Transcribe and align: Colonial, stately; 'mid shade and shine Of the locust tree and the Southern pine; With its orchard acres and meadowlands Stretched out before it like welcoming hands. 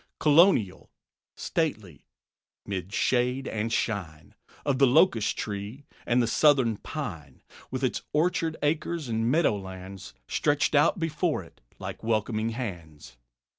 Colonial, 0.19 0.89
stately; 1.37 2.07
'mid 2.65 2.91
shade 2.91 3.47
and 3.47 3.71
shine 3.71 4.33
Of 4.65 4.79
the 4.79 4.87
locust 4.87 5.37
tree 5.37 5.85
and 6.07 6.23
the 6.23 6.27
Southern 6.27 6.77
pine; 6.77 7.43
With 7.69 7.83
its 7.83 8.01
orchard 8.11 8.57
acres 8.63 9.09
and 9.09 9.29
meadowlands 9.29 10.15
Stretched 10.27 10.73
out 10.73 10.97
before 10.97 11.43
it 11.43 11.61
like 11.77 12.01
welcoming 12.01 12.49
hands. 12.49 13.15